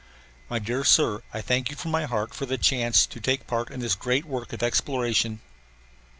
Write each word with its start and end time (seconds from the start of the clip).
My 0.49 0.57
dear 0.57 0.83
Sir, 0.83 1.21
I 1.31 1.41
thank 1.41 1.69
you 1.69 1.75
from 1.75 1.91
my 1.91 2.05
heart 2.05 2.33
for 2.33 2.47
the 2.47 2.57
chance 2.57 3.05
to 3.05 3.19
take 3.21 3.45
part 3.45 3.69
in 3.69 3.81
this 3.81 3.93
great 3.93 4.25
work 4.25 4.51
of 4.51 4.63
exploration. 4.63 5.41